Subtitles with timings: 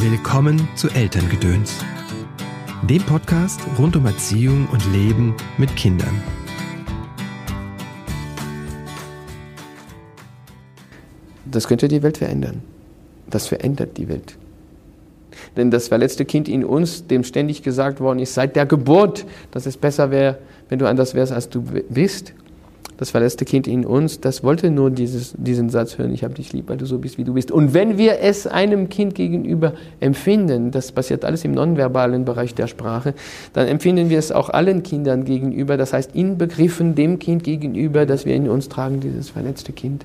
[0.00, 1.84] Willkommen zu Elterngedöns,
[2.88, 6.22] dem Podcast rund um Erziehung und Leben mit Kindern.
[11.46, 12.62] Das könnte die Welt verändern.
[13.28, 14.38] Das verändert die Welt.
[15.56, 19.66] Denn das verletzte Kind in uns, dem ständig gesagt worden ist, seit der Geburt, dass
[19.66, 20.38] es besser wäre,
[20.68, 22.34] wenn du anders wärst, als du bist,
[22.98, 26.52] das verletzte Kind in uns, das wollte nur dieses, diesen Satz hören, ich habe dich
[26.52, 27.52] lieb, weil du so bist, wie du bist.
[27.52, 32.66] Und wenn wir es einem Kind gegenüber empfinden, das passiert alles im nonverbalen Bereich der
[32.66, 33.14] Sprache,
[33.52, 38.26] dann empfinden wir es auch allen Kindern gegenüber, das heißt inbegriffen dem Kind gegenüber, das
[38.26, 40.04] wir in uns tragen, dieses verletzte Kind,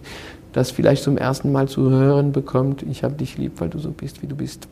[0.54, 3.90] das vielleicht zum ersten Mal zu hören bekommt, ich habe dich lieb, weil du so
[3.90, 4.68] bist, wie du bist.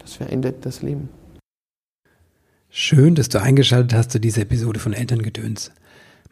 [0.00, 1.08] Das verändert das Leben.
[2.70, 5.70] Schön, dass du eingeschaltet hast zu dieser Episode von Elterngedöns.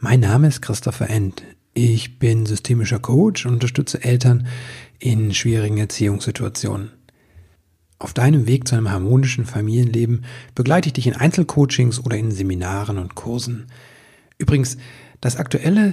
[0.02, 1.42] Mein Name ist Christopher End.
[1.74, 4.46] Ich bin systemischer Coach und unterstütze Eltern
[4.98, 6.90] in schwierigen Erziehungssituationen.
[7.98, 12.96] Auf deinem Weg zu einem harmonischen Familienleben begleite ich dich in Einzelcoachings oder in Seminaren
[12.96, 13.66] und Kursen.
[14.38, 14.78] Übrigens,
[15.20, 15.92] das aktuelle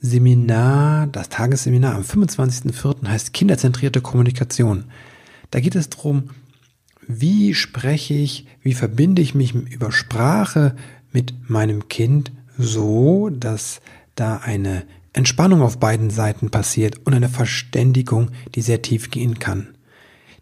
[0.00, 3.06] Seminar, das Tagesseminar am 25.04.
[3.06, 4.84] heißt Kinderzentrierte Kommunikation.
[5.50, 6.30] Da geht es darum,
[7.06, 10.74] wie spreche ich, wie verbinde ich mich über Sprache
[11.12, 13.80] mit meinem Kind so, dass
[14.14, 19.68] da eine Entspannung auf beiden Seiten passiert und eine Verständigung, die sehr tief gehen kann,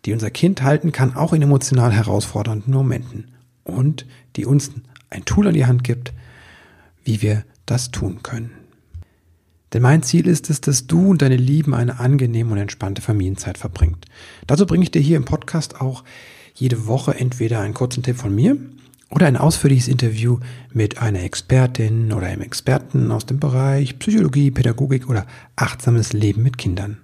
[0.05, 3.31] die unser Kind halten kann, auch in emotional herausfordernden Momenten
[3.65, 4.71] und die uns
[5.11, 6.13] ein Tool an die Hand gibt,
[7.05, 8.51] wie wir das tun können.
[9.73, 13.57] Denn mein Ziel ist es, dass du und deine Lieben eine angenehme und entspannte Familienzeit
[13.57, 14.07] verbringt.
[14.47, 16.05] Dazu bringe ich dir hier im Podcast auch
[16.55, 18.59] jede Woche entweder einen kurzen Tipp von mir
[19.13, 20.39] oder ein ausführliches Interview
[20.73, 26.57] mit einer Expertin oder einem Experten aus dem Bereich Psychologie, Pädagogik oder achtsames Leben mit
[26.57, 26.97] Kindern.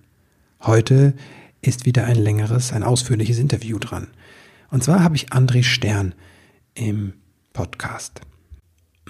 [0.63, 1.13] Heute
[1.61, 4.09] ist wieder ein längeres, ein ausführliches Interview dran.
[4.71, 6.15] Und zwar habe ich André Stern
[6.75, 7.13] im
[7.53, 8.23] Podcast.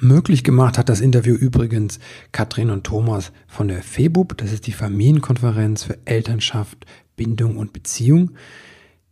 [0.01, 2.01] Möglich gemacht hat das Interview übrigens
[2.33, 6.85] Katrin und Thomas von der FEBUB, das ist die Familienkonferenz für Elternschaft,
[7.17, 8.33] Bindung und Beziehung,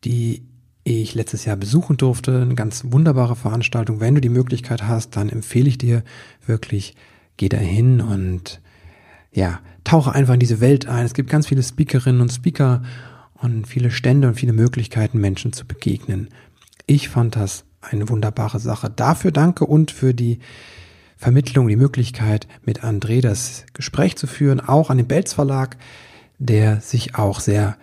[0.05, 0.43] die
[0.87, 2.41] ich letztes Jahr besuchen durfte.
[2.43, 3.99] Eine ganz wunderbare Veranstaltung.
[3.99, 6.05] Wenn du die Möglichkeit hast, dann empfehle ich dir
[6.47, 6.95] wirklich,
[7.37, 8.61] geh da hin und
[9.33, 11.05] ja, tauche einfach in diese Welt ein.
[11.05, 12.83] Es gibt ganz viele Speakerinnen und Speaker
[13.35, 16.29] und viele Stände und viele Möglichkeiten, Menschen zu begegnen.
[16.87, 18.89] Ich fand das eine wunderbare Sache.
[18.89, 20.39] Dafür danke und für die
[21.17, 25.77] Vermittlung, die Möglichkeit, mit André das Gespräch zu führen, auch an den Belz Verlag,
[26.39, 27.77] der sich auch sehr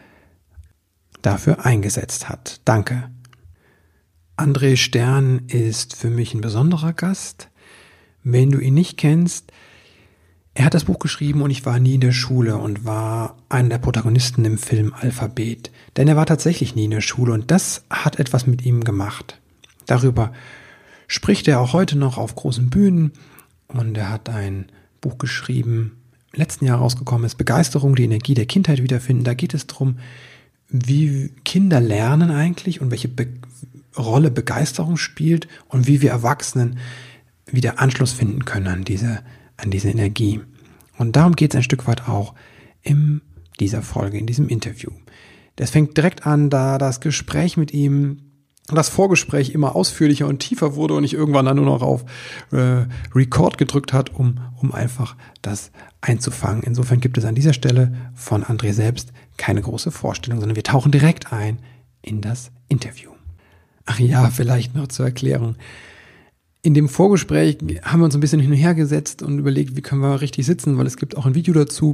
[1.23, 2.61] dafür eingesetzt hat.
[2.65, 3.09] Danke.
[4.37, 7.49] André Stern ist für mich ein besonderer Gast.
[8.23, 9.51] Wenn du ihn nicht kennst,
[10.55, 13.69] er hat das Buch geschrieben und ich war nie in der Schule und war einer
[13.69, 15.71] der Protagonisten im Film Alphabet.
[15.97, 19.39] Denn er war tatsächlich nie in der Schule und das hat etwas mit ihm gemacht.
[19.87, 20.31] Darüber
[21.07, 23.13] spricht er auch heute noch auf großen Bühnen
[23.67, 24.67] und er hat ein
[25.01, 29.23] Buch geschrieben, letzten Jahr rausgekommen ist, Begeisterung, die Energie der Kindheit wiederfinden.
[29.23, 29.97] Da geht es darum,
[30.73, 33.27] wie Kinder lernen eigentlich und welche Be
[33.95, 36.79] Rolle Begeisterung spielt und wie wir Erwachsenen
[37.45, 39.19] wieder Anschluss finden können an diese,
[39.55, 40.41] an diese Energie.
[40.97, 42.33] Und darum geht es ein Stück weit auch
[42.81, 43.21] in
[43.59, 44.89] dieser Folge, in diesem Interview.
[45.57, 48.32] Das fängt direkt an, da das Gespräch mit ihm,
[48.67, 52.05] das Vorgespräch immer ausführlicher und tiefer wurde und ich irgendwann dann nur noch auf
[52.51, 56.63] äh, Record gedrückt hat, um, um einfach das einzufangen.
[56.63, 60.91] Insofern gibt es an dieser Stelle von André selbst keine große Vorstellung, sondern wir tauchen
[60.91, 61.59] direkt ein
[62.01, 63.11] in das Interview.
[63.85, 65.55] Ach ja, vielleicht noch zur Erklärung.
[66.61, 69.81] In dem Vorgespräch haben wir uns ein bisschen hin und her gesetzt und überlegt, wie
[69.81, 71.93] können wir richtig sitzen, weil es gibt auch ein Video dazu.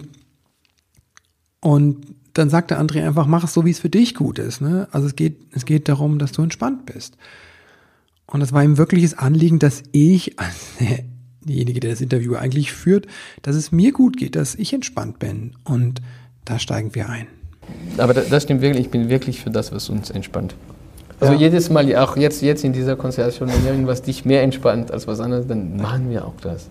[1.62, 2.06] Und
[2.40, 4.62] dann sagte André einfach, mach es so, wie es für dich gut ist.
[4.62, 4.88] Ne?
[4.92, 7.18] Also es geht, es geht darum, dass du entspannt bist.
[8.26, 10.78] Und das war ihm wirkliches Anliegen, dass ich als
[11.46, 13.08] derjenige, der das Interview eigentlich führt,
[13.42, 15.54] dass es mir gut geht, dass ich entspannt bin.
[15.64, 16.02] Und
[16.46, 17.28] da steigen wir ein.
[17.98, 20.56] Aber das stimmt wirklich, ich bin wirklich für das, was uns entspannt.
[21.20, 21.40] Also ja.
[21.40, 25.20] jedes Mal, auch jetzt, jetzt in dieser Konstellation, wenn irgendwas dich mehr entspannt als was
[25.20, 26.70] anderes, dann machen wir auch das.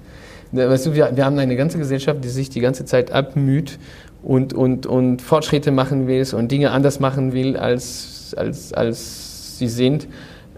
[0.52, 3.78] Weißt du, wir, wir haben eine ganze Gesellschaft, die sich die ganze Zeit abmüht
[4.22, 9.68] und, und, und Fortschritte machen will und Dinge anders machen will, als, als, als sie
[9.68, 10.08] sind.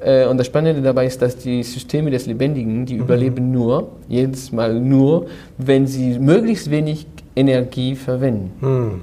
[0.01, 3.01] Äh, und das Spannende dabei ist, dass die Systeme des Lebendigen, die mhm.
[3.01, 5.27] überleben nur, jedes Mal nur,
[5.59, 8.53] wenn sie möglichst wenig Energie verwenden.
[8.61, 9.01] Mhm.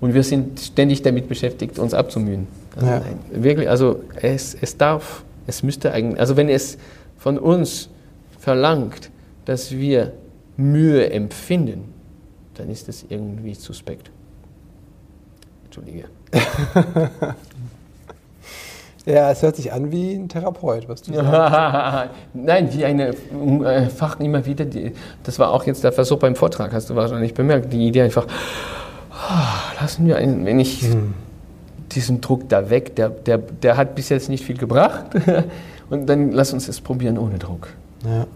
[0.00, 2.48] Und wir sind ständig damit beschäftigt, uns abzumühen.
[2.74, 3.00] Also ja.
[3.00, 6.78] nein, wirklich, also es, es darf, es müsste eigentlich, also wenn es
[7.18, 7.88] von uns
[8.38, 9.10] verlangt,
[9.44, 10.12] dass wir
[10.56, 11.91] Mühe empfinden,
[12.62, 14.10] dann ist es irgendwie suspekt.
[15.64, 16.04] Entschuldige.
[19.04, 22.14] Ja, es hört sich an wie ein Therapeut, was du sagst.
[22.34, 24.64] Nein, wie eine äh, Fach immer wieder.
[24.64, 24.92] Die,
[25.24, 27.72] das war auch jetzt der Versuch beim Vortrag, hast du wahrscheinlich bemerkt.
[27.72, 28.28] Die Idee einfach,
[29.10, 31.14] oh, lassen wir, ein, wenn ich hm.
[31.90, 35.06] diesen Druck da weg, der, der, der hat bis jetzt nicht viel gebracht.
[35.90, 37.70] Und dann lass uns es probieren ohne Druck.
[38.04, 38.28] Ja.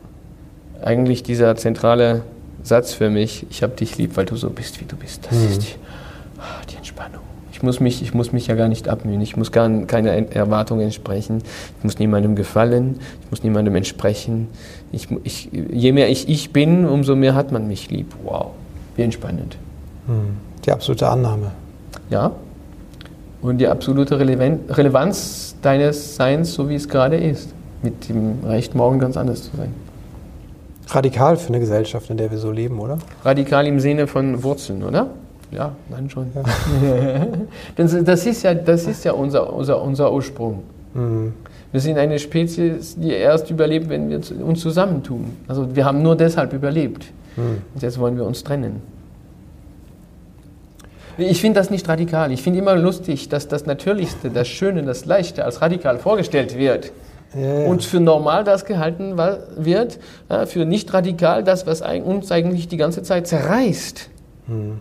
[0.82, 2.23] Eigentlich dieser zentrale
[2.62, 5.26] Satz für mich, ich habe dich lieb, weil du so bist, wie du bist.
[5.26, 5.49] Das hm.
[5.49, 5.75] ist die,
[6.38, 7.20] oh, die Entspannung.
[7.53, 10.82] Ich muss, mich, ich muss mich ja gar nicht abmühen, ich muss gar keine Erwartungen
[10.82, 11.38] entsprechen,
[11.79, 14.49] ich muss niemandem gefallen, ich muss niemandem entsprechen.
[14.93, 18.14] Ich, ich, je mehr ich ich bin, umso mehr hat man mich lieb.
[18.25, 18.49] Wow,
[18.97, 19.56] wie entspannend.
[20.06, 20.37] Hm.
[20.67, 21.52] Die absolute Annahme.
[22.11, 22.32] Ja.
[23.41, 27.55] Und die absolute Relevanz deines Seins, so wie es gerade ist.
[27.82, 29.73] Mit dem Recht, morgen ganz anders zu sein.
[30.88, 32.99] Radikal für eine Gesellschaft, in der wir so leben, oder?
[33.25, 35.09] Radikal im Sinne von Wurzeln, oder?
[35.50, 36.33] Ja, dann schon.
[36.35, 37.27] Ja.
[38.03, 40.62] das ist ja, das ist ja unser, unser, unser Ursprung.
[40.94, 41.35] Mhm.
[41.73, 45.37] Wir sind eine Spezies, die erst überlebt, wenn wir uns zusammentun.
[45.47, 47.06] Also wir haben nur deshalb überlebt.
[47.37, 47.62] Mhm.
[47.75, 48.81] Und jetzt wollen wir uns trennen.
[51.19, 52.31] Ich finde das nicht radikal.
[52.31, 56.93] Ich finde immer lustig, dass das Natürlichste, das Schöne, das Leichte als radikal vorgestellt wird.
[57.37, 57.67] Ja, ja.
[57.67, 59.17] Und für normal das gehalten
[59.56, 59.99] wird,
[60.47, 64.09] für nicht radikal das, was uns eigentlich die ganze Zeit zerreißt.
[64.47, 64.79] Mhm.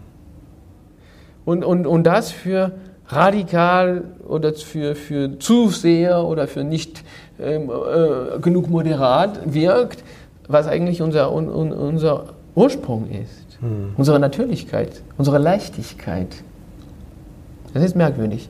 [1.45, 2.71] Und, und, und das für
[3.07, 7.03] radikal oder für, für Zuseher oder für nicht
[7.39, 10.03] ähm, äh, genug moderat wirkt,
[10.47, 12.25] was eigentlich unser, un, unser
[12.55, 13.59] Ursprung ist.
[13.59, 13.93] Hm.
[13.97, 16.27] Unsere Natürlichkeit, unsere Leichtigkeit.
[17.73, 18.49] Das ist merkwürdig.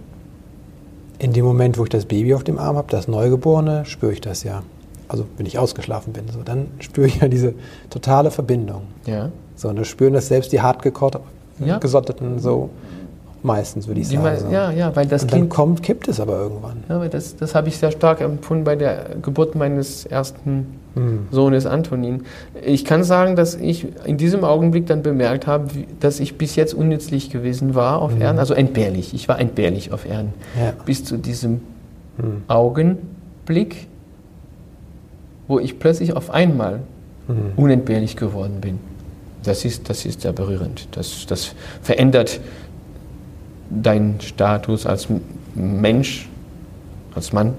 [1.17, 4.21] In dem Moment, wo ich das Baby auf dem Arm habe, das Neugeborene, spüre ich
[4.21, 4.63] das ja.
[5.07, 7.53] Also wenn ich ausgeschlafen bin, so, dann spüre ich ja diese
[7.89, 8.83] totale Verbindung.
[9.05, 9.31] Ja.
[9.55, 11.21] So, und wir spüren das selbst die hartgekochten
[11.59, 11.77] ja.
[11.77, 12.69] gesotteten so
[13.45, 14.23] meistens, würde ich sagen.
[14.23, 16.83] Meisten, ja, ja, weil das und Kind kommt, kippt es aber irgendwann.
[16.89, 21.27] Ja, weil das, das habe ich sehr stark empfunden bei der Geburt meines ersten hm.
[21.31, 22.23] Sohnes Antonin.
[22.65, 25.69] Ich kann sagen, dass ich in diesem Augenblick dann bemerkt habe,
[25.99, 28.21] dass ich bis jetzt unnützlich gewesen war auf hm.
[28.21, 29.13] Erden, also entbehrlich.
[29.13, 30.33] Ich war entbehrlich auf Erden.
[30.59, 30.73] Ja.
[30.85, 31.61] Bis zu diesem
[32.17, 32.43] hm.
[32.47, 33.87] Augenblick,
[35.47, 36.79] wo ich plötzlich auf einmal
[37.27, 37.53] hm.
[37.55, 38.79] unentbehrlich geworden bin.
[39.43, 40.87] Das ist, das ist sehr berührend.
[40.91, 42.39] Das, das verändert
[43.69, 45.07] deinen Status als
[45.55, 46.29] Mensch,
[47.13, 47.53] als Mann.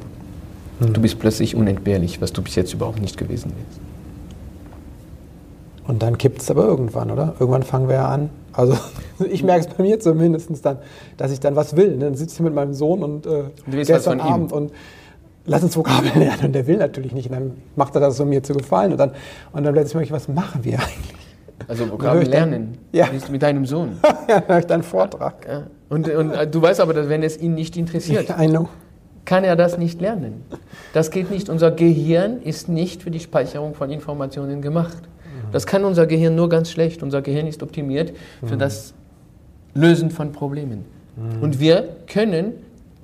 [0.80, 0.92] Mhm.
[0.92, 3.80] Du bist plötzlich unentbehrlich, was du bis jetzt überhaupt nicht gewesen bist.
[5.86, 7.34] Und dann kippt es aber irgendwann, oder?
[7.38, 8.30] Irgendwann fangen wir ja an.
[8.52, 8.76] Also
[9.30, 10.78] ich merke es bei mir zumindest dann,
[11.16, 11.96] dass ich dann was will.
[11.98, 14.72] Dann sitze ich mit meinem Sohn und äh, gestern Abend und
[15.44, 16.46] lass uns Vokabeln lernen.
[16.46, 17.30] Und der will natürlich nicht.
[17.30, 18.92] Und dann macht er das, um mir zu gefallen.
[18.92, 19.12] Und dann,
[19.52, 21.25] und dann plötzlich merke ich, was machen wir eigentlich?
[21.68, 22.78] Also Vokabeln lernen.
[22.92, 23.08] Ja.
[23.30, 23.98] Mit deinem Sohn.
[24.28, 25.46] ja, höre ich deinen Vortrag.
[25.48, 25.62] Ja.
[25.88, 28.68] Und, und äh, du weißt aber, dass wenn es ihn nicht interessiert, I know.
[29.24, 30.44] kann er das nicht lernen.
[30.92, 31.48] Das geht nicht.
[31.48, 35.02] Unser Gehirn ist nicht für die Speicherung von Informationen gemacht.
[35.52, 37.02] Das kann unser Gehirn nur ganz schlecht.
[37.02, 38.12] Unser Gehirn ist optimiert
[38.44, 38.58] für mhm.
[38.58, 38.94] das
[39.74, 40.84] Lösen von Problemen.
[41.16, 41.42] Mhm.
[41.42, 42.52] Und wir können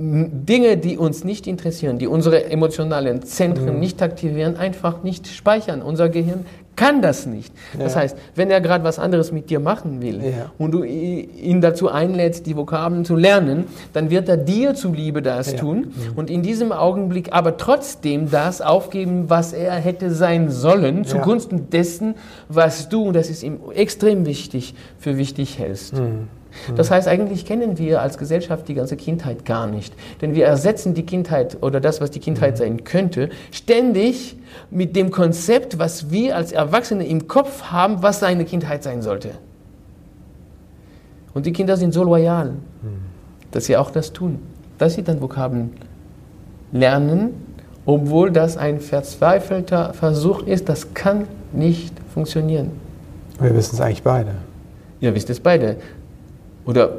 [0.02, 3.80] Dinge, die uns nicht interessieren, die unsere emotionalen Zentren mhm.
[3.80, 5.80] nicht aktivieren, einfach nicht speichern.
[5.80, 6.44] Unser Gehirn
[6.74, 7.52] kann das nicht.
[7.74, 7.84] Ja.
[7.84, 10.50] Das heißt, wenn er gerade was anderes mit dir machen will ja.
[10.58, 15.52] und du ihn dazu einlädst, die Vokabeln zu lernen, dann wird er dir zuliebe das
[15.52, 15.58] ja.
[15.58, 16.16] tun mhm.
[16.16, 22.14] und in diesem Augenblick aber trotzdem das aufgeben, was er hätte sein sollen, zugunsten dessen,
[22.48, 25.94] was du, und das ist ihm extrem wichtig, für wichtig hältst.
[25.94, 26.28] Mhm.
[26.76, 29.94] Das heißt, eigentlich kennen wir als Gesellschaft die ganze Kindheit gar nicht.
[30.20, 32.58] Denn wir ersetzen die Kindheit oder das, was die Kindheit mhm.
[32.58, 34.36] sein könnte, ständig
[34.70, 39.30] mit dem Konzept, was wir als Erwachsene im Kopf haben, was seine Kindheit sein sollte.
[41.34, 42.58] Und die Kinder sind so loyal, mhm.
[43.50, 44.38] dass sie auch das tun.
[44.78, 45.70] Dass sie dann Vokabeln
[46.72, 47.30] lernen,
[47.86, 52.70] obwohl das ein verzweifelter Versuch ist, das kann nicht funktionieren.
[53.40, 54.32] Wir wissen es eigentlich beide.
[55.00, 55.76] Ihr wisst es beide.
[56.64, 56.98] Oder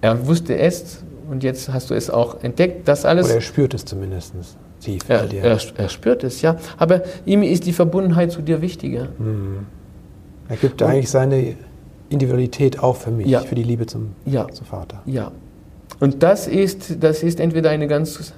[0.00, 3.26] er wusste es und jetzt hast du es auch entdeckt, das alles.
[3.26, 4.34] Oder er spürt es zumindest
[4.80, 5.32] tief er.
[5.32, 6.56] Er, er, spürt es, ja.
[6.76, 9.08] Aber ihm ist die Verbundenheit zu dir wichtiger.
[9.18, 9.66] Mhm.
[10.48, 11.56] Er gibt und, eigentlich seine
[12.08, 13.40] Individualität auch für mich, ja.
[13.40, 14.48] für die Liebe zum, ja.
[14.48, 15.02] zum Vater.
[15.04, 15.32] Ja.
[16.00, 18.32] Und das ist, das ist entweder eine ganz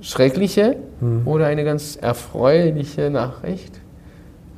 [0.00, 1.26] schreckliche mhm.
[1.26, 3.81] oder eine ganz erfreuliche Nachricht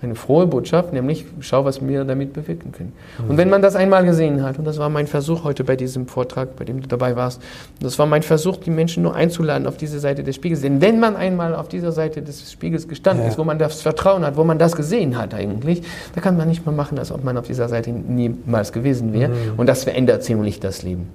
[0.05, 2.93] eine frohe Botschaft, nämlich schau, was wir damit bewirken können.
[3.19, 3.31] Mhm.
[3.31, 6.07] Und wenn man das einmal gesehen hat, und das war mein Versuch heute bei diesem
[6.07, 7.43] Vortrag, bei dem du dabei warst,
[7.81, 10.61] das war mein Versuch, die Menschen nur einzuladen auf diese Seite des Spiegels.
[10.61, 13.31] Denn wenn man einmal auf dieser Seite des Spiegels gestanden ja.
[13.31, 15.83] ist, wo man das Vertrauen hat, wo man das gesehen hat eigentlich,
[16.15, 19.31] da kann man nicht mehr machen, als ob man auf dieser Seite niemals gewesen wäre.
[19.31, 19.35] Mhm.
[19.57, 21.09] Und das verändert ziemlich das Leben.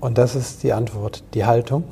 [0.00, 1.84] Und das ist die Antwort, die Haltung?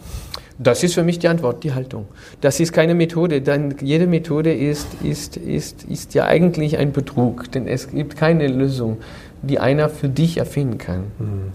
[0.58, 2.06] Das ist für mich die Antwort, die Haltung.
[2.40, 7.50] Das ist keine Methode, denn jede Methode ist, ist, ist, ist ja eigentlich ein Betrug,
[7.50, 8.99] denn es gibt keine Lösung,
[9.42, 11.04] die einer für dich erfinden kann.
[11.18, 11.52] Mhm.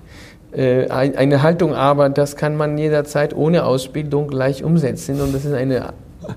[0.51, 5.53] Äh, eine Haltung aber, das kann man jederzeit ohne Ausbildung gleich umsetzen und das ist
[5.53, 5.93] eine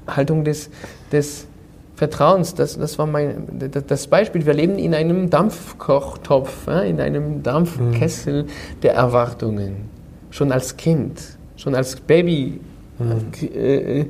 [0.07, 0.71] Haltung des,
[1.11, 1.47] des
[1.97, 2.55] Vertrauens.
[2.55, 4.45] Das, das war mein, das Beispiel.
[4.45, 8.47] Wir leben in einem Dampfkochtopf, in einem Dampfkessel
[8.83, 9.89] der Erwartungen,
[10.33, 11.21] schon als Kind
[11.63, 12.61] schon als Baby
[12.99, 13.55] mhm.
[13.55, 14.05] äh,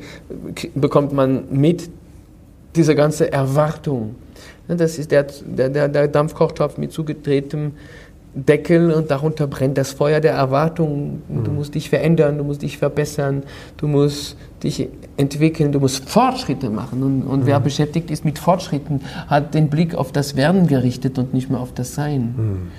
[0.75, 1.91] bekommt man mit
[2.75, 4.15] diese ganze Erwartung.
[4.67, 7.73] Das ist der, der, der Dampfkochtopf mit zugedrehtem
[8.35, 11.21] Deckel und darunter brennt das Feuer der Erwartung.
[11.29, 11.57] Du mhm.
[11.59, 13.43] musst dich verändern, du musst dich verbessern,
[13.77, 14.89] du musst dich
[15.19, 17.03] entwickeln, du musst Fortschritte machen.
[17.03, 17.47] Und, und mhm.
[17.47, 21.61] wer beschäftigt ist mit Fortschritten, hat den Blick auf das Werden gerichtet und nicht mehr
[21.61, 22.35] auf das Sein.
[22.35, 22.71] Mhm.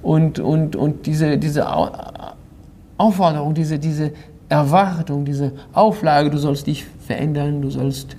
[0.00, 1.66] Und, und, und diese, diese
[2.96, 4.12] Aufforderung, diese, diese
[4.48, 8.16] Erwartung, diese Auflage, du sollst dich verändern, du sollst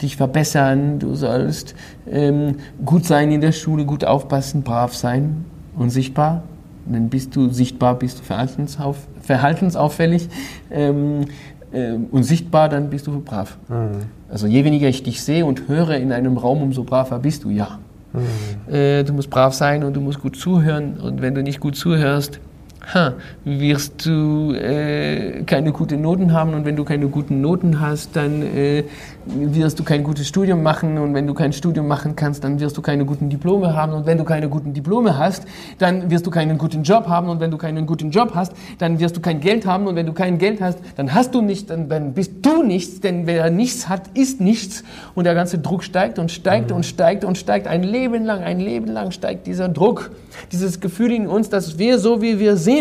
[0.00, 1.74] dich verbessern, du sollst
[2.10, 5.44] ähm, gut sein in der Schule, gut aufpassen, brav sein
[5.76, 6.42] und sichtbar.
[6.86, 10.28] Dann bist du sichtbar, bist du verhaltensauf, verhaltensauffällig
[10.70, 11.26] ähm,
[11.72, 13.56] äh, und sichtbar, dann bist du brav.
[13.68, 14.02] Mhm.
[14.30, 17.50] Also je weniger ich dich sehe und höre in einem Raum, umso braver bist du,
[17.50, 17.78] ja.
[18.12, 18.74] Mhm.
[18.74, 21.76] Äh, du musst brav sein und du musst gut zuhören und wenn du nicht gut
[21.76, 22.40] zuhörst,
[22.92, 23.14] ha,
[23.44, 28.42] wirst du äh, keine guten Noten haben und wenn du keine guten Noten hast, dann
[28.42, 28.84] äh,
[29.26, 32.76] wirst du kein gutes Studium machen und wenn du kein Studium machen kannst, dann wirst
[32.76, 35.44] du keine guten Diplome haben und wenn du keine guten Diplome hast,
[35.78, 38.98] dann wirst du keinen guten Job haben und wenn du keinen guten Job hast, dann
[38.98, 41.66] wirst du kein Geld haben und wenn du kein Geld hast, dann hast du nichts,
[41.66, 45.84] dann, dann bist du nichts, denn wer nichts hat, ist nichts und der ganze Druck
[45.84, 46.76] steigt und steigt mhm.
[46.76, 50.10] und steigt und steigt ein Leben lang, ein Leben lang steigt dieser Druck,
[50.52, 52.73] dieses Gefühl in uns, dass wir so wie wir sind,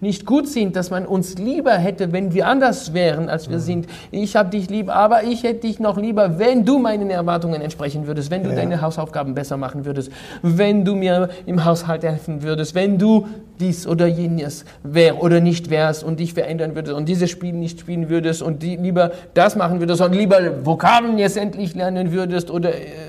[0.00, 3.62] nicht gut sind, dass man uns lieber hätte, wenn wir anders wären, als wir mhm.
[3.62, 3.86] sind.
[4.10, 8.06] Ich habe dich lieb, aber ich hätte dich noch lieber, wenn du meinen Erwartungen entsprechen
[8.06, 8.56] würdest, wenn du ja.
[8.56, 10.10] deine Hausaufgaben besser machen würdest,
[10.42, 13.26] wenn du mir im Haushalt helfen würdest, wenn du
[13.58, 17.80] dies oder jenes wär oder nicht wärst und dich verändern würdest und dieses Spiel nicht
[17.80, 22.50] spielen würdest und die, lieber das machen würdest und lieber Vokabeln jetzt endlich lernen würdest
[22.50, 22.99] oder äh.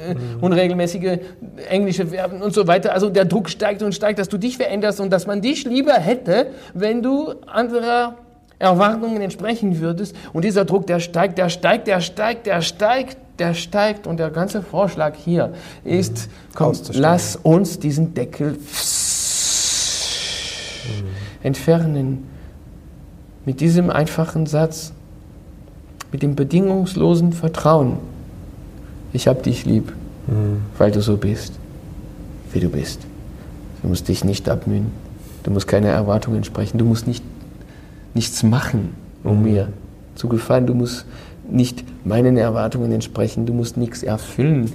[0.41, 1.19] Unregelmäßige
[1.69, 2.93] englische Verben und so weiter.
[2.93, 5.93] Also der Druck steigt und steigt, dass du dich veränderst und dass man dich lieber
[5.93, 8.15] hätte, wenn du anderer
[8.61, 10.15] Erwartungen entsprechen würdest.
[10.33, 14.07] Und dieser Druck, der steigt, der steigt, der steigt, der steigt, der steigt.
[14.07, 15.53] Und der ganze Vorschlag hier
[15.83, 18.57] ist, komm, lass uns diesen Deckel mhm.
[21.41, 22.27] entfernen.
[23.43, 24.93] Mit diesem einfachen Satz,
[26.11, 27.97] mit dem bedingungslosen Vertrauen.
[29.13, 29.91] Ich hab dich lieb,
[30.27, 30.61] mhm.
[30.77, 31.53] weil du so bist,
[32.53, 33.01] wie du bist.
[33.81, 34.91] Du musst dich nicht abmühen.
[35.43, 36.77] Du musst keine Erwartungen entsprechen.
[36.77, 37.23] Du musst nicht,
[38.13, 39.43] nichts machen, um mhm.
[39.43, 39.67] mir
[40.15, 40.67] zu gefallen.
[40.67, 41.05] Du musst
[41.49, 43.45] nicht meinen Erwartungen entsprechen.
[43.45, 44.71] Du musst nichts erfüllen.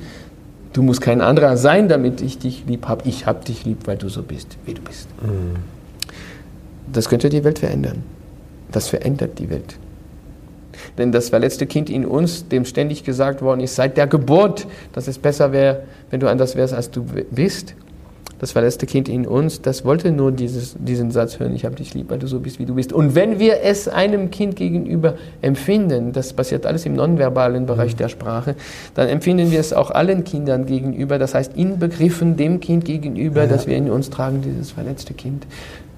[0.72, 3.08] Du musst kein anderer sein, damit ich dich lieb habe.
[3.08, 5.08] Ich habe dich lieb, weil du so bist, wie du bist.
[5.22, 5.56] Mhm.
[6.92, 8.02] Das könnte die Welt verändern.
[8.72, 9.76] Das verändert die Welt.
[10.98, 15.08] Denn das verletzte Kind in uns, dem ständig gesagt worden ist, seit der Geburt, dass
[15.08, 17.74] es besser wäre, wenn du anders wärst, als du bist,
[18.38, 21.94] das verletzte Kind in uns, das wollte nur dieses, diesen Satz hören, ich habe dich
[21.94, 22.92] lieb, weil du so bist, wie du bist.
[22.92, 27.98] Und wenn wir es einem Kind gegenüber empfinden, das passiert alles im nonverbalen Bereich mhm.
[27.98, 28.54] der Sprache,
[28.94, 33.46] dann empfinden wir es auch allen Kindern gegenüber, das heißt inbegriffen dem Kind gegenüber, ja.
[33.46, 35.46] das wir in uns tragen, dieses verletzte Kind,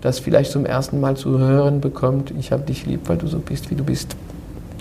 [0.00, 3.40] das vielleicht zum ersten Mal zu hören bekommt, ich habe dich lieb, weil du so
[3.40, 4.16] bist, wie du bist.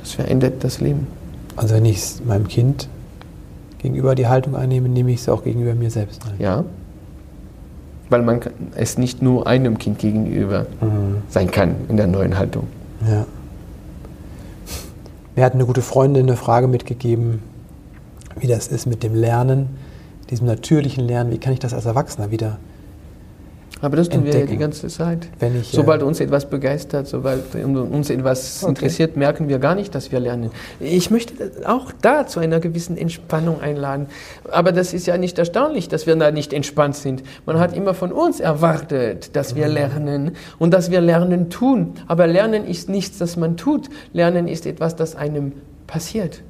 [0.07, 1.05] Das verändert das Leben.
[1.57, 2.87] Also wenn ich meinem Kind
[3.79, 6.35] gegenüber die Haltung einnehme, nehme ich es auch gegenüber mir selbst ein.
[6.39, 6.63] Ja,
[8.09, 8.39] weil man
[8.75, 11.23] es nicht nur einem Kind gegenüber mhm.
[11.27, 12.67] sein kann in der neuen Haltung.
[13.05, 13.25] Ja.
[15.35, 17.41] Mir hat eine gute Freundin eine Frage mitgegeben,
[18.39, 19.67] wie das ist mit dem Lernen,
[20.29, 21.31] diesem natürlichen Lernen.
[21.31, 22.59] Wie kann ich das als Erwachsener wieder
[23.81, 24.39] aber das tun entdecken.
[24.39, 25.27] wir ja die ganze Zeit.
[25.61, 28.69] Ich, sobald uns etwas begeistert, sobald uns etwas okay.
[28.69, 30.51] interessiert, merken wir gar nicht, dass wir lernen.
[30.79, 34.07] Ich möchte auch da zu einer gewissen Entspannung einladen.
[34.49, 37.23] Aber das ist ja nicht erstaunlich, dass wir da nicht entspannt sind.
[37.45, 39.73] Man hat immer von uns erwartet, dass wir mhm.
[39.73, 41.93] lernen und dass wir Lernen tun.
[42.07, 43.89] Aber Lernen ist nichts, das man tut.
[44.13, 45.53] Lernen ist etwas, das einem
[45.85, 46.41] passiert.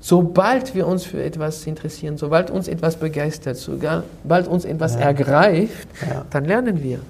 [0.00, 5.00] Sobald wir uns für etwas interessieren, sobald uns etwas begeistert, sobald uns etwas ja.
[5.00, 6.24] ergreift, ja.
[6.30, 7.00] dann lernen wir.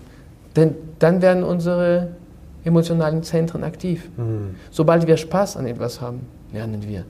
[0.57, 2.09] Denn dann werden unsere
[2.65, 4.09] emotionalen Zentren aktiv.
[4.17, 4.55] Mhm.
[4.71, 6.21] Sobald wir Spaß an etwas haben,
[6.53, 7.05] lernen wir.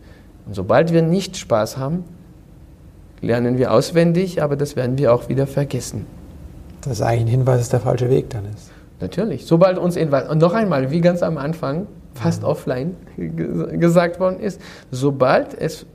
[0.47, 2.05] Und sobald wir nicht Spaß haben,
[3.21, 6.07] lernen wir auswendig, aber das werden wir auch wieder vergessen.
[6.81, 8.71] Das ist eigentlich ein Hinweis, dass der falsche Weg dann ist.
[9.01, 9.47] Natürlich.
[9.47, 12.49] Sobald uns etwas, und noch einmal, wie ganz am Anfang, fast Mhm.
[12.49, 14.61] offline gesagt worden ist,
[14.91, 15.87] sobald es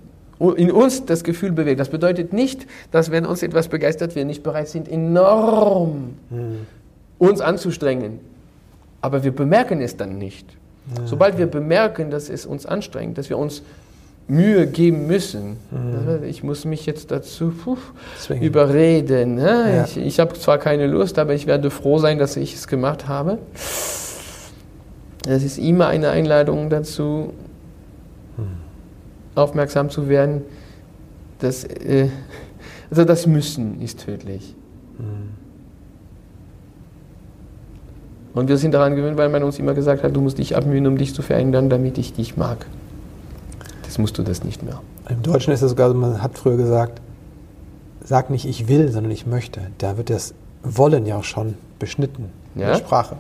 [0.58, 4.44] in uns das Gefühl bewegt, das bedeutet nicht, dass wenn uns etwas begeistert, wir nicht
[4.44, 6.68] bereit sind, enorm Mhm.
[7.18, 8.20] uns anzustrengen.
[9.02, 10.46] Aber wir bemerken es dann nicht.
[11.06, 13.64] Sobald wir bemerken, dass es uns anstrengt, dass wir uns
[14.28, 15.58] Mühe geben müssen,
[16.26, 17.78] ich muss mich jetzt dazu puh,
[18.40, 19.36] überreden.
[19.36, 19.76] Ne?
[19.76, 19.84] Ja.
[19.86, 23.08] Ich, ich habe zwar keine Lust, aber ich werde froh sein, dass ich es gemacht
[23.08, 23.38] habe.
[25.24, 27.34] Das ist immer eine Einladung dazu,
[29.36, 30.42] aufmerksam zu werden.
[31.40, 32.10] Dass, äh,
[32.90, 34.56] also das Müssen ist tödlich.
[38.34, 40.88] Und wir sind daran gewöhnt, weil man uns immer gesagt hat, du musst dich abmühen,
[40.88, 42.66] um dich zu verändern, damit ich dich mag.
[43.84, 44.82] Das musst du das nicht mehr.
[45.10, 47.02] Im Deutschen ist es sogar, so, man hat früher gesagt,
[48.04, 49.62] sag nicht ich will, sondern ich möchte.
[49.78, 52.68] Da wird das Wollen ja auch schon beschnitten in Ja?
[52.72, 53.18] der Sprache.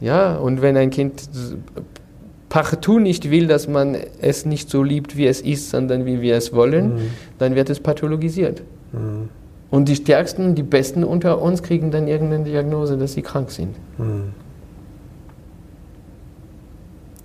[0.00, 1.28] Ja, und wenn ein Kind
[2.48, 6.36] partout nicht will, dass man es nicht so liebt, wie es ist, sondern wie wir
[6.36, 8.62] es wollen, dann wird es pathologisiert.
[8.92, 9.28] Mhm.
[9.70, 13.74] Und die Stärksten, die Besten unter uns kriegen dann irgendeine Diagnose, dass sie krank sind.
[13.98, 14.32] Mhm.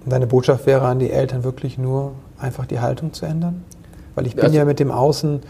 [0.06, 3.64] Deine Botschaft wäre an die Eltern wirklich nur, einfach die Haltung zu ändern?
[4.16, 5.42] Weil ich bin Also- ja mit dem Außen,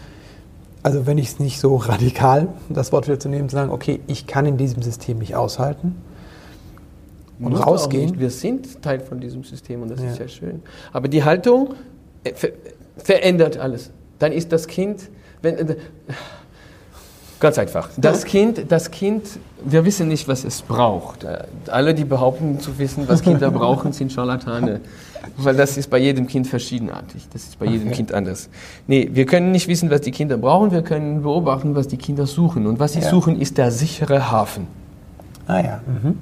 [0.82, 4.00] also wenn ich es nicht so radikal, das Wort wieder zu nehmen, zu sagen, okay,
[4.06, 5.96] ich kann in diesem System nicht aushalten
[7.44, 8.18] und rausgehen.
[8.18, 10.10] Wir sind Teil von diesem System und das Ja.
[10.10, 10.62] ist ja schön.
[10.92, 11.74] Aber die Haltung
[12.24, 12.50] äh, ver
[12.98, 13.90] verändert alles.
[14.18, 15.08] Dann ist das Kind,
[15.40, 15.76] wenn, äh,
[17.40, 17.88] ganz einfach.
[17.96, 19.22] Das Kind, das Kind,
[19.64, 21.24] wir wissen nicht, was es braucht.
[21.24, 24.80] Äh, Alle, die behaupten zu wissen, was Kinder brauchen, sind Scharlatane.
[25.36, 27.28] Weil das ist bei jedem Kind verschiedenartig.
[27.32, 28.48] Das ist bei jedem Kind anders.
[28.88, 30.72] Nee, wir können nicht wissen, was die Kinder brauchen.
[30.72, 32.66] Wir können beobachten, was die Kinder suchen.
[32.66, 33.08] Und was sie Ja.
[33.08, 34.66] suchen, ist der sichere Hafen.
[35.46, 35.80] Ah ja.
[35.86, 36.18] Mhm.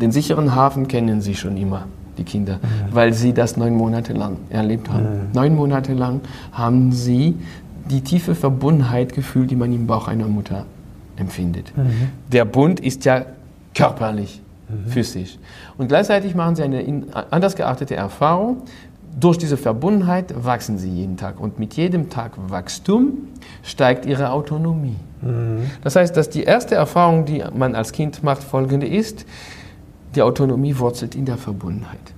[0.00, 1.86] Den sicheren Hafen kennen sie schon immer,
[2.16, 2.58] die Kinder,
[2.92, 5.06] weil sie das neun Monate lang erlebt haben.
[5.34, 6.20] Neun Monate lang
[6.52, 7.36] haben sie
[7.90, 10.64] die tiefe Verbundenheit gefühlt, die man im Bauch einer Mutter
[11.16, 11.72] empfindet.
[12.30, 13.24] Der Bund ist ja
[13.74, 14.40] körperlich,
[14.86, 15.38] physisch.
[15.78, 18.58] Und gleichzeitig machen sie eine in- anders geartete Erfahrung.
[19.18, 21.40] Durch diese Verbundenheit wachsen sie jeden Tag.
[21.40, 23.14] Und mit jedem Tag Wachstum
[23.64, 24.94] steigt ihre Autonomie.
[25.82, 29.24] Das heißt, dass die erste Erfahrung, die man als Kind macht, folgende ist,
[30.18, 32.12] die Autonomie wurzelt in der Verbundenheit.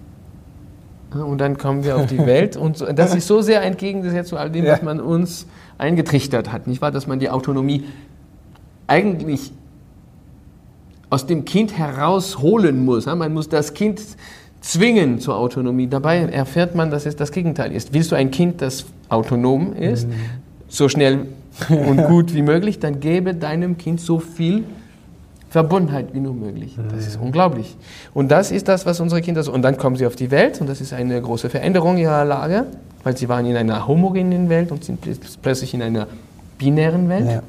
[1.12, 4.38] Und dann kommen wir auf die Welt und so, das ist so sehr entgegengesetzt zu
[4.38, 6.92] all dem, was man uns eingetrichtert hat, nicht wahr?
[6.92, 7.84] Dass man die Autonomie
[8.86, 9.52] eigentlich
[11.10, 13.04] aus dem Kind herausholen muss.
[13.04, 14.00] Man muss das Kind
[14.62, 15.88] zwingen zur Autonomie.
[15.88, 17.92] Dabei erfährt man, dass es das Gegenteil ist.
[17.92, 20.08] Willst du ein Kind, das autonom ist,
[20.68, 21.26] so schnell
[21.68, 24.64] und gut wie möglich, dann gebe deinem Kind so viel
[25.50, 26.78] Verbundenheit wie nur möglich.
[26.94, 27.76] Das ist unglaublich.
[28.14, 29.52] Und das ist das, was unsere Kinder so.
[29.52, 32.66] Und dann kommen sie auf die Welt und das ist eine große Veränderung ihrer Lage,
[33.02, 35.00] weil sie waren in einer homogenen Welt und sind
[35.42, 36.06] plötzlich- in einer
[36.58, 37.42] binären Welt Ja.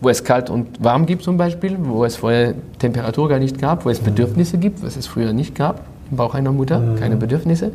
[0.00, 3.84] wo es kalt und warm gibt zum Beispiel, wo es vorher Temperatur gar nicht gab,
[3.84, 7.72] wo es Bedürfnisse gibt, was es früher nicht gab im Bauch einer Mutter, keine Bedürfnisse.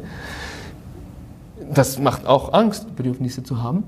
[1.74, 3.84] Das macht auch Angst, Bedürfnisse zu haben.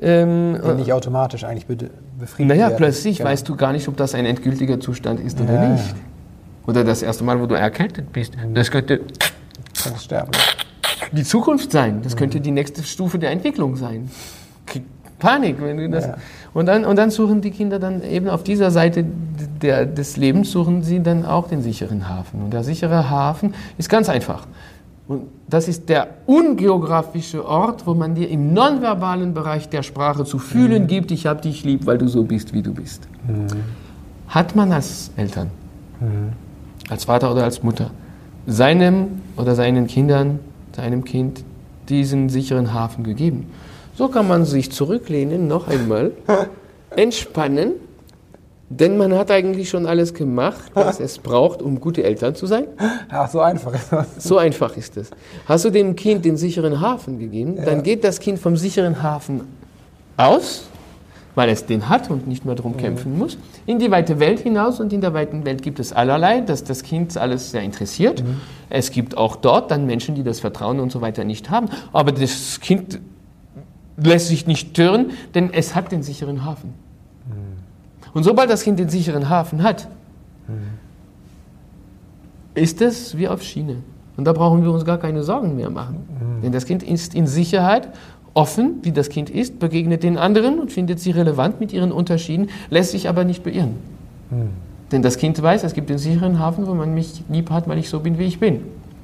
[0.00, 1.76] Ähm, Die nicht automatisch eigentlich be
[2.18, 2.76] befriedigt naja, werden.
[2.78, 3.30] plötzlich Genau.
[3.30, 5.68] weißt du gar nicht, ob das ein endgültiger Zustand ist oder Ja.
[5.70, 5.94] nicht.
[6.66, 8.34] Oder das erste Mal, wo du erkältet bist.
[8.54, 9.00] Das könnte
[11.10, 12.00] die Zukunft sein.
[12.02, 14.08] Das könnte die nächste Stufe der Entwicklung sein.
[15.18, 16.06] Panik, wenn du das.
[16.06, 16.16] Ja.
[16.52, 19.04] Und, dann, und dann suchen die Kinder dann eben auf dieser Seite
[19.62, 22.42] der, des Lebens, suchen sie dann auch den sicheren Hafen.
[22.42, 24.46] Und der sichere Hafen ist ganz einfach.
[25.08, 30.38] Und das ist der ungeografische Ort, wo man dir im nonverbalen Bereich der Sprache zu
[30.38, 33.08] fühlen gibt, ich habe dich lieb, weil du so bist, wie du bist.
[34.28, 35.50] Hat man als Eltern,
[36.88, 37.90] als Vater oder als Mutter,
[38.46, 40.38] seinem oder seinen Kindern,
[40.74, 41.44] seinem Kind
[41.88, 43.46] diesen sicheren Hafen gegeben.
[43.94, 46.12] So kann man sich zurücklehnen, noch einmal,
[46.96, 47.72] entspannen,
[48.78, 52.66] denn man hat eigentlich schon alles gemacht, was es braucht, um gute Eltern zu sein.
[53.10, 54.06] Ach, so einfach ist das.
[54.18, 55.10] So einfach ist es.
[55.46, 59.42] Hast du dem Kind den sicheren Hafen gegeben, dann geht das Kind vom sicheren Hafen
[60.16, 60.64] aus,
[61.34, 64.80] weil es den hat und nicht mehr darum kämpfen muss, in die weite Welt hinaus.
[64.80, 68.22] Und in der weiten Welt gibt es allerlei, dass das Kind alles sehr interessiert.
[68.70, 71.68] Es gibt auch dort dann Menschen, die das Vertrauen und so weiter nicht haben.
[71.92, 73.00] Aber das Kind
[73.96, 76.74] lässt sich nicht stören, denn es hat den sicheren Hafen.
[78.14, 79.88] Und sobald das Kind den sicheren Hafen hat,
[82.54, 83.76] ist es wie auf Schiene.
[84.16, 85.96] Und da brauchen wir uns gar keine Sorgen mehr machen.
[86.42, 87.88] Denn das Kind ist in Sicherheit,
[88.34, 92.48] offen, wie das Kind ist, begegnet den anderen und findet sie relevant mit ihren Unterschieden,
[92.70, 93.76] lässt sich aber nicht beirren.
[94.90, 97.78] Denn das Kind weiß, es gibt den sicheren Hafen, wo man mich lieb hat, weil
[97.78, 98.60] ich so bin, wie ich bin.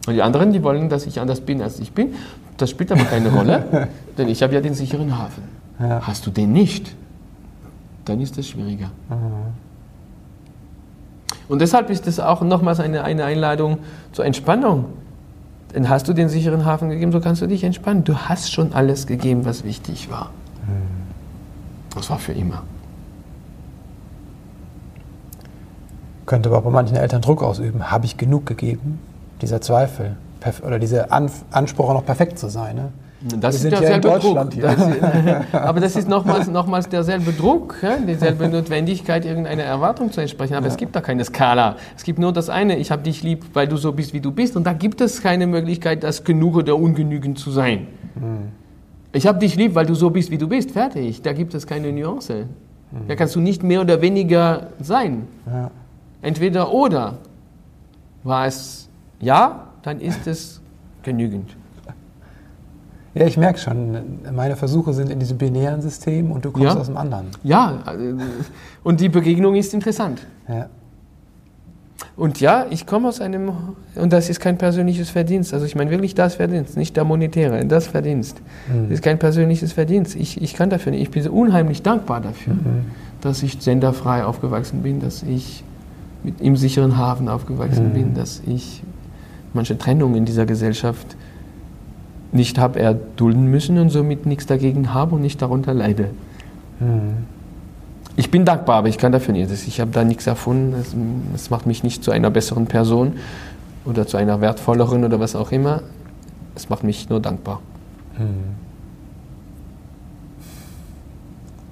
[0.07, 2.15] Und die anderen, die wollen, dass ich anders bin, als ich bin.
[2.57, 5.43] Das spielt aber keine Rolle, denn ich habe ja den sicheren Hafen.
[5.79, 6.01] Ja.
[6.07, 6.95] Hast du den nicht,
[8.09, 8.91] dann ist es schwieriger.
[9.09, 9.55] Mhm.
[11.49, 13.79] Und deshalb ist es auch nochmals eine, eine Einladung
[14.13, 14.87] zur Entspannung.
[15.75, 18.05] Denn hast du den sicheren Hafen gegeben, so kannst du dich entspannen.
[18.05, 20.31] Du hast schon alles gegeben, was wichtig war.
[20.67, 20.99] Mhm.
[21.95, 22.63] Das war für immer.
[26.27, 27.91] Könnte aber bei manchen Eltern Druck ausüben.
[27.91, 28.99] Habe ich genug gegeben?
[29.41, 30.17] Dieser Zweifel
[30.65, 32.77] oder dieser Anspruch, auch noch perfekt zu sein.
[32.77, 32.93] Ne?
[33.21, 34.51] Das ist derselbe Druck.
[34.61, 34.81] Das,
[35.53, 37.97] aber das ist nochmals, nochmals derselbe Druck, ja?
[37.97, 40.55] dieselbe Notwendigkeit, irgendeiner Erwartung zu entsprechen.
[40.55, 40.73] Aber ja.
[40.73, 41.77] es gibt da keine Skala.
[41.97, 44.31] Es gibt nur das eine, ich habe dich lieb, weil du so bist, wie du
[44.31, 44.57] bist.
[44.57, 47.89] Und da gibt es keine Möglichkeit, das genug oder ungenügend zu sein.
[48.15, 48.53] Mhm.
[49.13, 50.71] Ich habe dich lieb, weil du so bist, wie du bist.
[50.71, 51.23] Fertig.
[51.23, 52.47] Da gibt es keine Nuance.
[52.93, 53.09] Mhm.
[53.09, 55.27] Da kannst du nicht mehr oder weniger sein.
[55.47, 55.71] Ja.
[56.23, 57.19] Entweder oder.
[58.23, 58.89] War es
[59.21, 60.61] ja, dann ist es
[61.03, 61.57] genügend.
[63.19, 63.97] Ja, ich merke schon,
[64.33, 66.81] meine Versuche sind in diesem binären System und du kommst ja.
[66.81, 67.27] aus dem anderen.
[67.43, 68.15] Ja, äh,
[68.85, 70.21] und die Begegnung ist interessant.
[70.49, 70.69] Ja.
[72.17, 73.51] Und ja, ich komme aus einem,
[73.97, 75.53] und das ist kein persönliches Verdienst.
[75.53, 78.41] Also ich meine wirklich das Verdienst, nicht der monetäre, das Verdienst.
[78.69, 78.85] Mhm.
[78.85, 80.15] Das ist kein persönliches Verdienst.
[80.15, 81.03] Ich, ich kann dafür nicht.
[81.03, 82.87] Ich bin unheimlich dankbar dafür, mhm.
[83.21, 85.65] dass ich senderfrei aufgewachsen bin, dass ich
[86.23, 87.95] mit, im sicheren Hafen aufgewachsen mhm.
[87.95, 88.83] bin, dass ich
[89.55, 91.17] manche Trennungen in dieser Gesellschaft
[92.33, 96.11] nicht habe erdulden müssen und somit nichts dagegen habe und nicht darunter leide.
[96.81, 97.27] Mhm.
[98.17, 99.51] Ich bin dankbar, aber ich kann dafür nicht.
[99.51, 100.75] Ich habe da nichts erfunden.
[100.75, 100.95] Es,
[101.35, 103.13] es macht mich nicht zu einer besseren Person
[103.85, 105.83] oder zu einer wertvolleren oder was auch immer.
[106.57, 107.61] Es macht mich nur dankbar.
[108.19, 108.57] Mhm.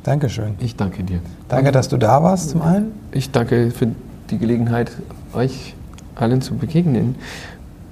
[0.05, 0.55] Dankeschön.
[0.61, 1.19] Ich danke dir.
[1.49, 2.93] Danke, dass du da warst zum einen.
[3.11, 3.89] Ich danke für
[4.31, 4.93] die Gelegenheit,
[5.33, 5.75] euch
[6.15, 7.17] allen zu begegnen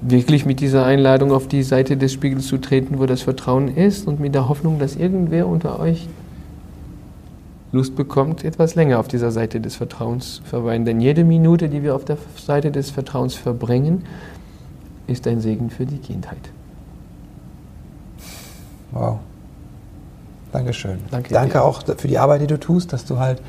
[0.06, 4.06] wirklich mit dieser Einladung auf die Seite des Spiegels zu treten, wo das Vertrauen ist
[4.06, 6.08] und mit der Hoffnung, dass irgendwer unter euch
[7.72, 10.84] Lust bekommt, etwas länger auf dieser Seite des Vertrauens zu verweilen.
[10.84, 14.04] Denn jede Minute, die wir auf der Seite des Vertrauens verbringen,
[15.06, 16.50] ist ein Segen für die Kindheit.
[18.92, 19.18] Wow.
[20.52, 20.98] Dankeschön.
[21.10, 23.42] Danke, Danke auch für die Arbeit, die du tust, dass du halt,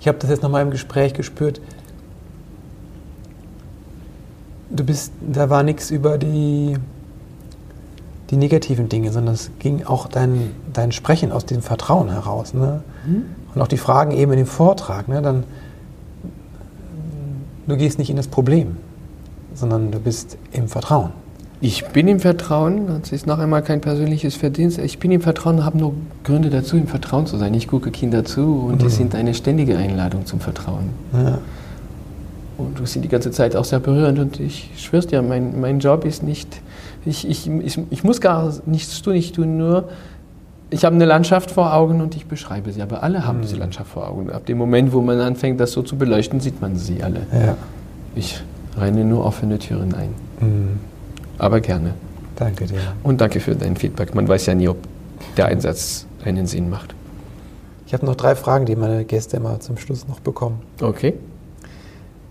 [0.00, 1.60] ich habe das jetzt nochmal im Gespräch gespürt,
[4.70, 6.76] du bist, da war nichts über die,
[8.30, 12.54] die negativen Dinge, sondern es ging auch dein, dein Sprechen aus dem Vertrauen heraus.
[12.54, 12.82] Ne?
[13.06, 13.24] Mhm.
[13.54, 15.20] Und auch die Fragen eben in dem Vortrag, ne?
[15.20, 15.44] dann
[17.66, 18.76] du gehst nicht in das Problem,
[19.54, 21.10] sondern du bist im Vertrauen.
[21.62, 24.78] Ich bin im Vertrauen, das ist noch einmal kein persönliches Verdienst.
[24.78, 25.92] Ich bin im Vertrauen und habe nur
[26.24, 27.52] Gründe dazu, im Vertrauen zu sein.
[27.52, 28.78] Ich gucke Kinder zu und mhm.
[28.78, 30.88] die sind eine ständige Einladung zum Vertrauen.
[31.12, 31.38] Ja.
[32.60, 34.18] Und du sind die ganze Zeit auch sehr berührend.
[34.18, 36.60] Und ich schwör's dir, mein, mein Job ist nicht,
[37.04, 39.88] ich, ich, ich, ich muss gar nichts tun, ich tue nur,
[40.70, 42.82] ich habe eine Landschaft vor Augen und ich beschreibe sie.
[42.82, 43.42] Aber alle haben mhm.
[43.42, 44.30] diese Landschaft vor Augen.
[44.30, 47.26] Ab dem Moment, wo man anfängt, das so zu beleuchten, sieht man sie alle.
[47.32, 47.56] Ja.
[48.14, 48.40] Ich
[48.78, 50.10] renne nur offene Türen ein.
[50.40, 50.78] Mhm.
[51.38, 51.94] Aber gerne.
[52.36, 52.78] Danke dir.
[53.02, 54.14] Und danke für dein Feedback.
[54.14, 54.78] Man weiß ja nie, ob
[55.36, 56.94] der Einsatz einen Sinn macht.
[57.86, 60.60] Ich habe noch drei Fragen, die meine Gäste immer zum Schluss noch bekommen.
[60.80, 61.14] Okay.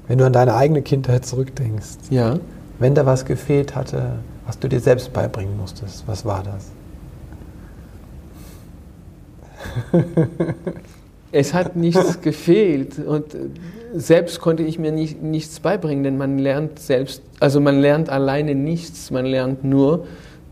[0.10, 2.40] Wenn du an deine eigene Kindheit zurückdenkst, ja.
[2.80, 4.14] wenn da was gefehlt hatte,
[4.48, 6.72] was du dir selbst beibringen musstest, was war das?
[11.32, 13.36] es hat nichts gefehlt und
[13.94, 18.56] selbst konnte ich mir nicht, nichts beibringen, denn man lernt selbst, also man lernt alleine
[18.56, 20.08] nichts, man lernt nur,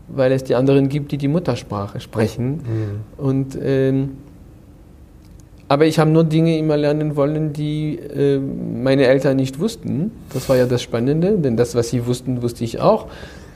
[0.06, 2.50] weil es die anderen gibt, die die Muttersprache sprechen.
[2.58, 3.00] Mhm.
[3.16, 4.18] Und ähm,
[5.68, 10.12] aber ich habe nur Dinge immer lernen wollen, die äh, meine Eltern nicht wussten.
[10.32, 13.06] Das war ja das Spannende, denn das, was sie wussten, wusste ich auch.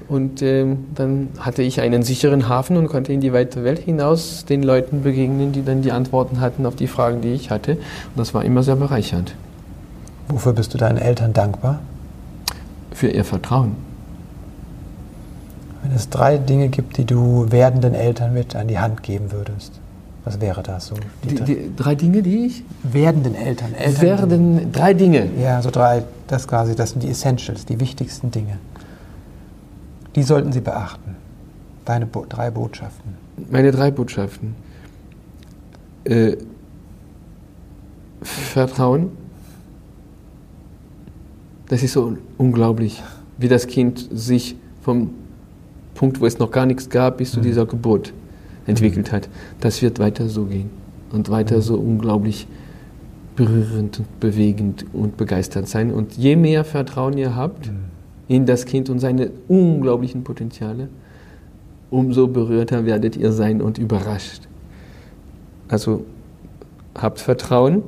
[0.08, 4.44] Und äh, dann hatte ich einen sicheren Hafen und konnte in die weite Welt hinaus
[4.44, 7.72] den Leuten begegnen, die dann die Antworten hatten auf die Fragen, die ich hatte.
[7.72, 9.34] Und das war immer sehr bereichernd.
[10.28, 11.80] Wofür bist du deinen Eltern dankbar?
[12.92, 13.76] Für ihr Vertrauen.
[15.82, 19.80] Wenn es drei Dinge gibt, die du werdenden Eltern mit an die Hand geben würdest,
[20.24, 20.94] was wäre das so?
[21.24, 22.64] Die, die, die, drei Dinge, die ich?
[22.84, 23.74] Werdenden Eltern.
[23.74, 25.28] Eltern Werden, drei Dinge.
[25.40, 28.58] Ja, so drei, das quasi, das sind die Essentials, die wichtigsten Dinge.
[30.14, 31.16] Die sollten Sie beachten.
[31.84, 33.14] Deine Bo drei Botschaften.
[33.50, 34.54] Meine drei Botschaften.
[36.04, 36.36] Äh,
[38.22, 39.10] Vertrauen.
[41.66, 43.02] Das ist so unglaublich,
[43.38, 45.10] wie das Kind sich vom
[45.94, 47.44] Punkt, wo es noch gar nichts gab, bis zu mhm.
[47.44, 48.12] dieser Geburt
[48.66, 49.28] entwickelt hat.
[49.60, 50.70] Das wird weiter so gehen
[51.10, 52.46] und weiter so unglaublich
[53.36, 55.92] berührend und bewegend und begeistert sein.
[55.92, 57.78] Und je mehr Vertrauen ihr habt mhm.
[58.28, 60.88] in das Kind und seine unglaublichen Potenziale,
[61.90, 64.48] umso berührter werdet ihr sein und überrascht.
[65.68, 66.04] Also
[66.94, 67.82] habt Vertrauen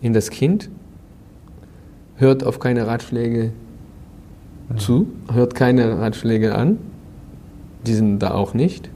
[0.00, 0.70] in das Kind,
[2.16, 3.52] hört auf keine Ratschläge
[4.68, 4.78] mhm.
[4.78, 6.78] zu, hört keine Ratschläge an,
[7.86, 8.90] die sind da auch nicht.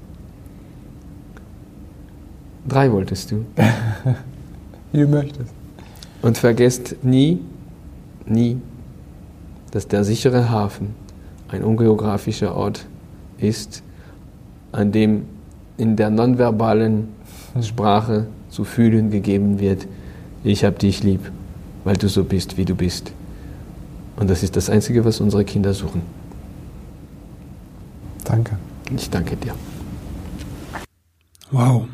[2.69, 3.45] Drei wolltest du.
[4.93, 5.53] Wie du möchtest.
[6.21, 7.41] Und vergesst nie,
[8.27, 8.59] nie,
[9.73, 10.95] dass der sichere Hafen
[11.49, 12.87] ein ungeografischer Ort
[13.39, 13.83] ist,
[14.71, 15.25] an dem
[15.77, 17.09] in der nonverbalen
[17.61, 19.87] Sprache zu fühlen gegeben wird,
[20.45, 21.31] ich habe dich lieb,
[21.85, 23.13] weil du so bist, wie du bist.
[24.17, 26.03] Und das ist das Einzige, was unsere Kinder suchen.
[28.25, 28.59] Danke.
[28.95, 29.55] Ich danke dir.
[31.51, 31.87] Wow,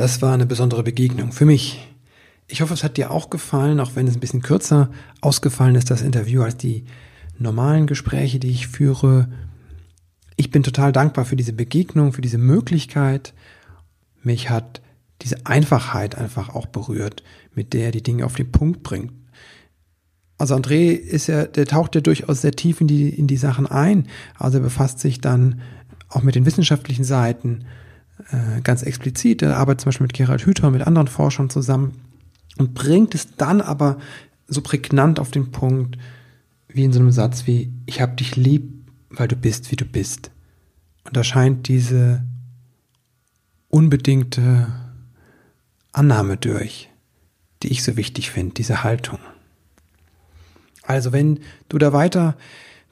[0.00, 1.86] das war eine besondere Begegnung für mich.
[2.48, 5.90] Ich hoffe, es hat dir auch gefallen, auch wenn es ein bisschen kürzer ausgefallen ist,
[5.90, 6.86] das Interview, als die
[7.38, 9.28] normalen Gespräche, die ich führe.
[10.36, 13.34] Ich bin total dankbar für diese Begegnung, für diese Möglichkeit.
[14.22, 14.80] Mich hat
[15.20, 17.22] diese Einfachheit einfach auch berührt,
[17.54, 19.12] mit der er die Dinge auf den Punkt bringt.
[20.38, 23.66] Also André ist ja, der taucht ja durchaus sehr tief in die, in die Sachen
[23.66, 24.06] ein.
[24.38, 25.60] Also er befasst sich dann
[26.08, 27.66] auch mit den wissenschaftlichen Seiten
[28.32, 29.42] äh, ganz explizit.
[29.42, 32.00] Er arbeitet zum Beispiel mit Gerald Hüther und mit anderen Forschern zusammen
[32.58, 33.98] und bringt es dann aber
[34.46, 35.96] so prägnant auf den Punkt,
[36.68, 38.72] wie in so einem Satz wie, ich hab dich lieb,
[39.10, 40.30] weil du bist, wie du bist.
[41.04, 42.22] Und da scheint diese
[43.68, 44.68] unbedingte
[45.92, 46.88] Annahme durch,
[47.62, 49.18] die ich so wichtig finde, diese Haltung.
[50.82, 52.36] Also wenn du da weiter,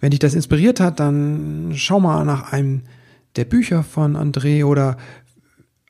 [0.01, 2.83] wenn dich das inspiriert hat, dann schau mal nach einem
[3.37, 4.97] der Bücher von André oder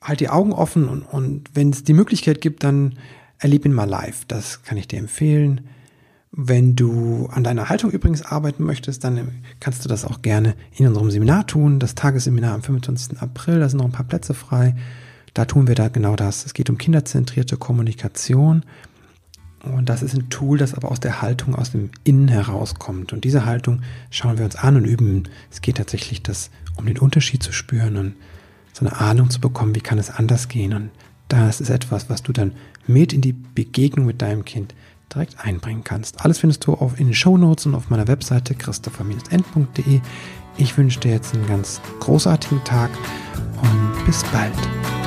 [0.03, 2.97] halt die Augen offen und, und wenn es die Möglichkeit gibt, dann
[3.39, 4.25] Erleb ihn mal live.
[4.27, 5.69] Das kann ich dir empfehlen.
[6.33, 10.87] Wenn du an deiner Haltung übrigens arbeiten möchtest, dann kannst du das auch gerne in
[10.87, 11.79] unserem Seminar tun.
[11.79, 13.21] Das Tagesseminar am 25.
[13.21, 14.75] April, da sind noch ein paar Plätze frei.
[15.35, 16.45] Da tun wir da genau das.
[16.45, 18.65] Es geht um kinderzentrierte Kommunikation.
[19.63, 23.13] Und das ist ein Tool, das aber aus der Haltung, aus dem Innen herauskommt.
[23.13, 25.25] Und diese Haltung schauen wir uns an und üben.
[25.51, 28.15] Es geht tatsächlich das, um den Unterschied zu spüren und
[28.79, 30.73] so eine Ahnung zu bekommen, wie kann es anders gehen.
[30.73, 30.91] Und
[31.29, 32.53] das ist etwas, was du dann
[32.87, 34.75] mit in die Begegnung mit deinem Kind
[35.13, 36.25] direkt einbringen kannst.
[36.25, 40.01] Alles findest du auf, in den Show Notes und auf meiner Webseite christopher-end.de.
[40.57, 42.91] Ich wünsche dir jetzt einen ganz großartigen Tag
[43.63, 44.98] und bis bald.